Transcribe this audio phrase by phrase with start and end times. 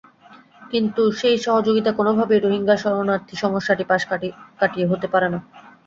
[0.71, 4.01] কিন্তু সেই সহযোগিতা কোনোভাবেই রোহিঙ্গা শরণার্থী সমস্যাটি পাশ
[4.59, 5.39] কাটিয়ে হতে পারে না।